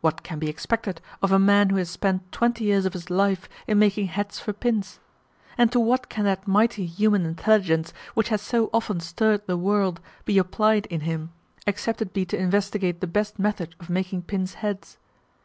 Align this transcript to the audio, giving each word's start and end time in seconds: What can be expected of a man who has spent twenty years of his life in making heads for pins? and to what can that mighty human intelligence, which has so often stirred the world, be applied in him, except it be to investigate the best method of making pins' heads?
What 0.00 0.22
can 0.22 0.38
be 0.38 0.48
expected 0.48 1.00
of 1.20 1.32
a 1.32 1.40
man 1.40 1.70
who 1.70 1.76
has 1.78 1.90
spent 1.90 2.30
twenty 2.30 2.62
years 2.66 2.86
of 2.86 2.92
his 2.92 3.10
life 3.10 3.48
in 3.66 3.80
making 3.80 4.06
heads 4.06 4.38
for 4.38 4.52
pins? 4.52 5.00
and 5.58 5.72
to 5.72 5.80
what 5.80 6.08
can 6.08 6.24
that 6.24 6.46
mighty 6.46 6.86
human 6.86 7.26
intelligence, 7.26 7.92
which 8.14 8.28
has 8.28 8.40
so 8.40 8.70
often 8.72 9.00
stirred 9.00 9.44
the 9.48 9.56
world, 9.58 9.98
be 10.24 10.38
applied 10.38 10.86
in 10.86 11.00
him, 11.00 11.32
except 11.66 12.00
it 12.00 12.12
be 12.12 12.24
to 12.26 12.38
investigate 12.38 13.00
the 13.00 13.08
best 13.08 13.40
method 13.40 13.74
of 13.80 13.90
making 13.90 14.22
pins' 14.22 14.54
heads? 14.54 14.98